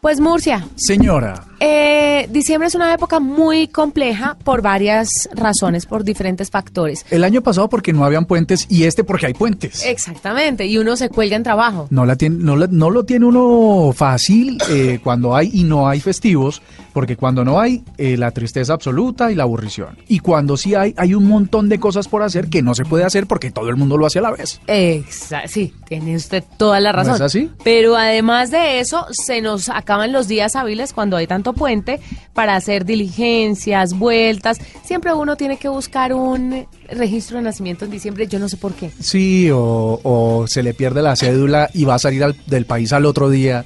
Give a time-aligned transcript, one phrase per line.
[0.00, 6.50] Pues Murcia, Señora, eh, diciembre es una época muy compleja por varias razones, por diferentes
[6.50, 7.04] factores.
[7.10, 9.84] el año pasado porque no habían puentes y este porque hay puentes.
[9.84, 11.86] Exactamente, y uno se cuelga en trabajo.
[11.90, 15.88] No, la tiene, no, la- no lo tiene uno fácil eh, cuando hay y no
[15.88, 16.62] hay festivos,
[16.92, 19.98] porque cuando no hay, eh, la tristeza absoluta y la aburrición.
[20.08, 23.04] Y cuando sí hay, hay un montón de cosas por hacer que no se puede
[23.04, 24.60] hacer porque todo el mundo lo hace a la vez.
[24.66, 27.14] Exa- sí, tiene usted toda la razón.
[27.16, 27.50] es así?
[27.64, 32.00] Pero además de eso, se nos acaban los días hábiles cuando hay tanto puente
[32.34, 34.58] para hacer diligencias, vueltas.
[34.84, 38.72] Siempre uno tiene que buscar un registro de nacimiento en diciembre, yo no sé por
[38.74, 38.90] qué.
[39.00, 42.92] Sí, o, o se le pierde la cédula y va a salir al- del país
[42.92, 43.64] al otro día,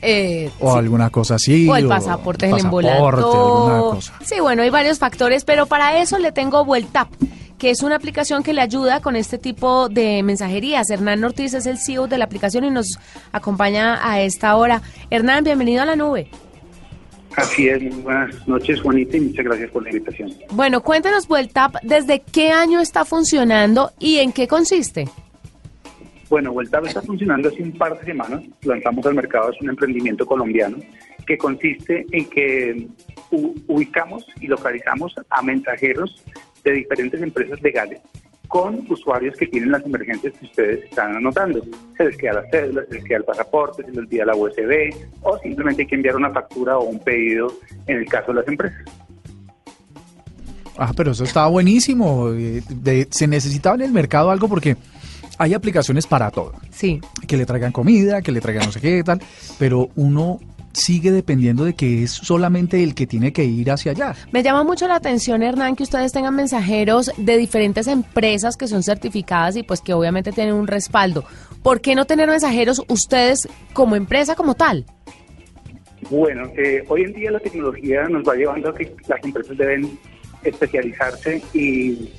[0.00, 0.78] Eh, o sí.
[0.78, 1.68] alguna cosa así.
[1.68, 3.66] O el pasaporte es el pasaporte, embolato.
[3.68, 4.14] alguna cosa.
[4.24, 7.08] Sí, bueno, hay varios factores, pero para eso le tengo Vueltap,
[7.58, 10.88] que es una aplicación que le ayuda con este tipo de mensajerías.
[10.90, 12.86] Hernán Ortiz es el CEO de la aplicación y nos
[13.32, 14.82] acompaña a esta hora.
[15.10, 16.30] Hernán, bienvenido a la nube.
[17.38, 20.34] Así es, buenas noches Juanita y muchas gracias por la invitación.
[20.50, 25.04] Bueno, cuéntanos Vueltap, ¿desde qué año está funcionando y en qué consiste?
[26.28, 30.26] Bueno, Vuelta está funcionando hace un par de semanas, lanzamos al mercado, es un emprendimiento
[30.26, 30.78] colombiano
[31.26, 32.88] que consiste en que
[33.30, 36.24] ubicamos y localizamos a mensajeros
[36.64, 38.00] de diferentes empresas legales
[38.48, 41.62] con usuarios que tienen las emergencias que ustedes están anotando.
[41.96, 44.90] Se les queda la cédula, se les queda el pasaporte, se les olvida la USB
[45.22, 47.52] o simplemente hay que enviar una factura o un pedido
[47.86, 48.80] en el caso de las empresas.
[50.76, 52.30] Ah, pero eso estaba buenísimo.
[52.30, 54.76] de- se necesitaba en el mercado algo porque
[55.36, 56.52] hay aplicaciones para todo.
[56.70, 57.00] Sí.
[57.26, 59.20] Que le traigan comida, que le traigan no sé qué tal,
[59.58, 60.38] pero uno
[60.72, 64.14] sigue dependiendo de que es solamente el que tiene que ir hacia allá.
[64.32, 68.82] Me llama mucho la atención, Hernán, que ustedes tengan mensajeros de diferentes empresas que son
[68.82, 71.24] certificadas y pues que obviamente tienen un respaldo.
[71.62, 74.84] ¿Por qué no tener mensajeros ustedes como empresa como tal?
[76.10, 79.98] Bueno, eh, hoy en día la tecnología nos va llevando a que las empresas deben
[80.42, 82.10] especializarse y,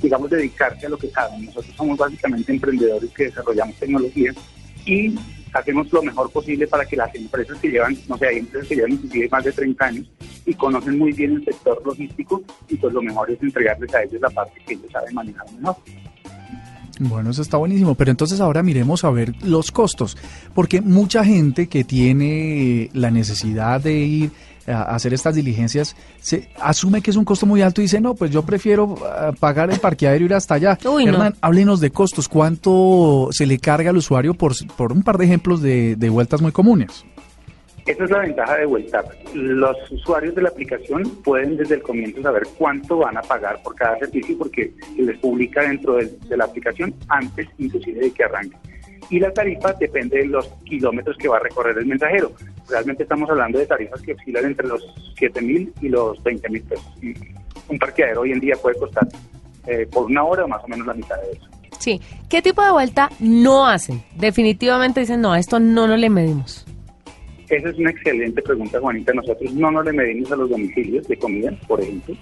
[0.00, 1.44] digamos, dedicarse a lo que saben.
[1.44, 4.32] Nosotros somos básicamente emprendedores que desarrollamos tecnología
[4.86, 5.18] y
[5.52, 8.76] hacemos lo mejor posible para que las empresas que llevan, no sé, hay empresas que
[8.76, 10.10] llevan inclusive más de 30 años
[10.46, 14.20] y conocen muy bien el sector logístico y pues lo mejor es entregarles a ellos
[14.20, 15.76] la parte que ellos saben manejar mejor.
[16.98, 20.16] Bueno, eso está buenísimo, pero entonces ahora miremos a ver los costos,
[20.54, 24.30] porque mucha gente que tiene la necesidad de ir
[24.66, 28.14] a hacer estas diligencias se asume que es un costo muy alto y dice, no,
[28.14, 30.78] pues yo prefiero ah, pagar el parqueadero y ir hasta allá.
[30.84, 31.12] Uy, no.
[31.12, 35.26] Hernán, háblenos de costos, ¿cuánto se le carga al usuario por, por un par de
[35.26, 37.04] ejemplos de, de vueltas muy comunes?
[37.86, 39.04] Esa es la ventaja de Vuelta.
[39.32, 43.76] Los usuarios de la aplicación pueden desde el comienzo saber cuánto van a pagar por
[43.76, 48.24] cada servicio porque se les publica dentro de, de la aplicación antes inclusive de que
[48.24, 48.56] arranque.
[49.08, 52.32] Y la tarifa depende de los kilómetros que va a recorrer el mensajero.
[52.68, 54.84] Realmente estamos hablando de tarifas que oscilan entre los
[55.16, 56.92] 7 mil y los 20 mil pesos.
[57.68, 59.06] Un parqueadero hoy en día puede costar
[59.66, 61.46] eh, por una hora más o menos la mitad de eso.
[61.78, 62.00] Sí.
[62.28, 64.02] ¿Qué tipo de vuelta no hacen?
[64.16, 66.66] Definitivamente dicen, no, esto no nos le medimos.
[67.48, 69.12] Esa es una excelente pregunta, Juanita.
[69.12, 72.16] Nosotros no nos le medimos a los domicilios de comida, por ejemplo.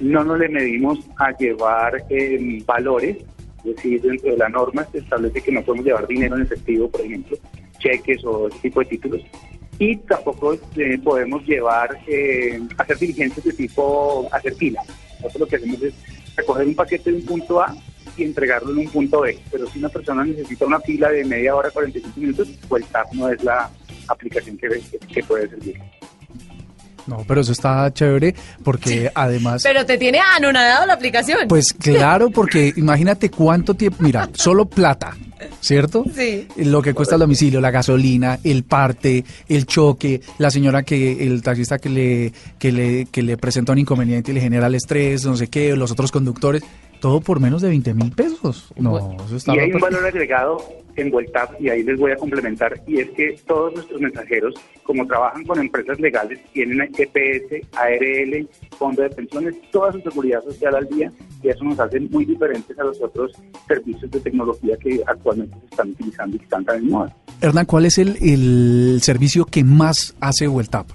[0.00, 3.18] No nos le medimos a llevar eh, valores,
[3.58, 6.88] es decir, dentro de la norma se establece que no podemos llevar dinero en efectivo,
[6.88, 7.36] por ejemplo,
[7.78, 9.22] cheques o ese tipo de títulos.
[9.78, 14.80] Y tampoco eh, podemos llevar, eh, hacer diligencias de tipo hacer fila.
[15.16, 15.94] Nosotros lo que hacemos es
[16.36, 17.74] recoger un paquete de un punto A
[18.16, 19.38] y entregarlo en un punto B.
[19.50, 23.28] Pero si una persona necesita una fila de media hora, 45 minutos, pues TAP no
[23.28, 23.70] es la
[24.08, 24.68] aplicación que,
[25.12, 25.80] que puede servir.
[27.06, 29.62] No, pero eso está chévere porque además...
[29.62, 31.48] Pero te tiene anonadado la aplicación.
[31.48, 35.16] Pues claro, porque imagínate cuánto tiempo, mira, solo plata,
[35.60, 36.04] ¿cierto?
[36.14, 36.48] Sí.
[36.56, 41.42] Lo que cuesta el domicilio, la gasolina, el parte, el choque, la señora que, el
[41.42, 45.24] taxista que le, que le, que le presenta un inconveniente y le genera el estrés,
[45.26, 46.62] no sé qué, los otros conductores,
[47.04, 48.72] todo por menos de 20 mil pesos.
[48.78, 48.96] No,
[49.26, 50.56] eso está Y hay un valor agregado
[50.96, 54.54] en Vueltap y ahí les voy a complementar y es que todos nuestros mensajeros,
[54.84, 58.48] como trabajan con empresas legales, tienen EPS, ARL,
[58.78, 61.12] fondo de pensiones, toda su seguridad social al día
[61.42, 63.32] y eso nos hace muy diferentes a los otros
[63.68, 67.14] servicios de tecnología que actualmente se están utilizando y que están tan en moda.
[67.42, 70.86] Hernán, ¿cuál es el, el servicio que más hace Vueltap?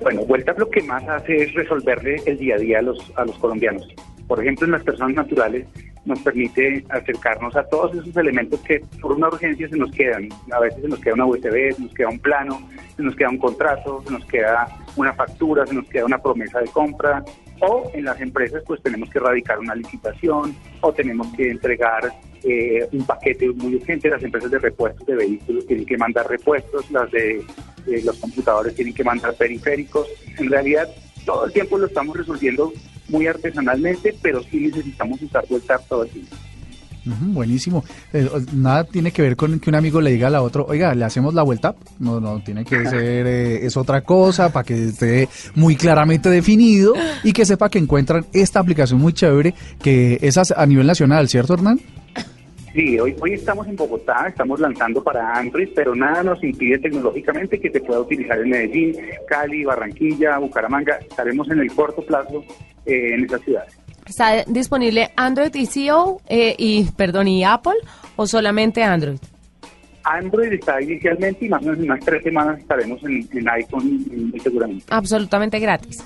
[0.00, 3.24] Bueno, Vuelta lo que más hace es resolverle el día a día a los, a
[3.24, 3.84] los colombianos.
[4.28, 5.66] Por ejemplo, en las personas naturales
[6.04, 10.28] nos permite acercarnos a todos esos elementos que por una urgencia se nos quedan.
[10.52, 12.60] A veces se nos queda una USB, se nos queda un plano,
[12.96, 16.60] se nos queda un contrato, se nos queda una factura, se nos queda una promesa
[16.60, 17.24] de compra.
[17.60, 22.12] O en las empresas pues tenemos que erradicar una licitación o tenemos que entregar
[22.44, 24.10] eh, un paquete muy urgente.
[24.10, 28.74] Las empresas de repuestos de vehículos tienen que mandar repuestos, las de eh, los computadores
[28.74, 30.06] tienen que mandar periféricos.
[30.38, 30.88] En realidad
[31.24, 32.72] todo el tiempo lo estamos resolviendo
[33.08, 36.36] muy artesanalmente, pero sí necesitamos usar WhatsApp todo el tiempo.
[37.04, 37.84] buenísimo.
[38.12, 40.94] Eh, nada tiene que ver con que un amigo le diga a la otro, oiga,
[40.94, 41.74] ¿le hacemos la vuelta?
[41.98, 46.94] No, no, tiene que ser, eh, es otra cosa para que esté muy claramente definido
[47.24, 51.54] y que sepa que encuentran esta aplicación muy chévere que es a nivel nacional, ¿cierto
[51.54, 51.80] Hernán?
[52.78, 57.58] Sí, hoy, hoy estamos en Bogotá, estamos lanzando para Android, pero nada nos impide tecnológicamente
[57.58, 58.94] que se pueda utilizar en Medellín,
[59.26, 60.94] Cali, Barranquilla, Bucaramanga.
[60.98, 62.44] Estaremos en el corto plazo
[62.86, 63.76] eh, en esas ciudades.
[64.06, 67.78] ¿Está disponible Android y CEO eh, y, perdón, y Apple
[68.14, 69.18] o solamente Android?
[70.04, 74.30] Android está inicialmente y más o menos en unas tres semanas estaremos en, en iPhone
[74.30, 74.84] muy seguramente.
[74.90, 76.04] Absolutamente gratis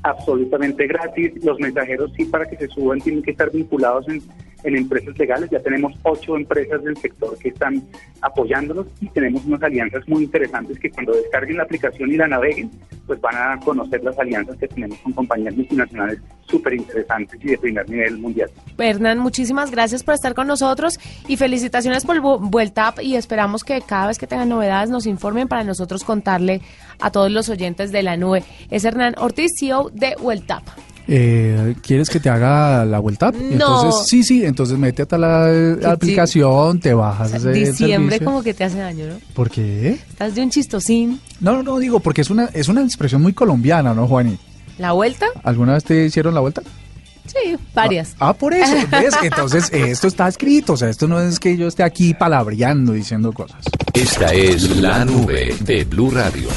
[0.00, 1.32] absolutamente gratis.
[1.44, 4.22] Los mensajeros sí para que se suban tienen que estar vinculados en,
[4.68, 5.50] en empresas legales.
[5.50, 7.82] Ya tenemos ocho empresas del sector que están
[8.20, 12.70] apoyándonos y tenemos unas alianzas muy interesantes que cuando descarguen la aplicación y la naveguen,
[13.06, 17.58] pues van a conocer las alianzas que tenemos con compañías multinacionales súper interesantes y de
[17.58, 18.50] primer nivel mundial.
[18.78, 24.08] Hernán, muchísimas gracias por estar con nosotros y felicitaciones por Vuelta y esperamos que cada
[24.08, 26.60] vez que tengan novedades nos informen para nosotros contarle
[27.00, 28.42] a todos los oyentes de la nube.
[28.70, 30.62] Es Hernán Ortiz, CEO de Vuelta.
[31.10, 33.32] Eh, ¿Quieres que te haga la vuelta?
[33.32, 33.38] No.
[33.40, 37.32] Entonces, sí, sí, entonces métete a la, aplicación, te bajas.
[37.32, 39.14] O sea, diciembre como que te hace daño, ¿no?
[39.32, 39.98] ¿Por qué?
[40.10, 41.18] Estás de un chistosín.
[41.40, 44.36] No, no, no, digo, porque es una, es una expresión muy colombiana, ¿no, Juani?
[44.76, 45.26] ¿La vuelta?
[45.42, 46.62] ¿Alguna vez te hicieron la vuelta?
[47.24, 48.14] Sí, varias.
[48.20, 49.14] Ah, ah por eso, ¿ves?
[49.22, 53.32] Entonces, esto está escrito, o sea, esto no es que yo esté aquí palabreando diciendo
[53.32, 53.64] cosas.
[53.94, 56.48] Esta es la nube de Blue Radio.